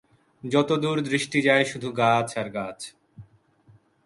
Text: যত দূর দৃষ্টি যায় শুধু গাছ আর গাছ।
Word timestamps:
যত 0.43 0.69
দূর 0.73 0.97
দৃষ্টি 1.01 1.39
যায় 1.41 1.65
শুধু 1.65 1.89
গাছ 1.91 2.29
আর 2.37 2.47
গাছ। 2.49 2.79